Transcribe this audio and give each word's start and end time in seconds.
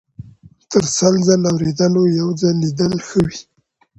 -تر 0.71 0.83
سل 0.97 1.15
ځل 1.27 1.41
اوریدلو 1.51 2.03
یو 2.19 2.29
ځل 2.41 2.55
لیدل 2.63 2.93
ښه 3.07 3.19
دي. 3.27 3.37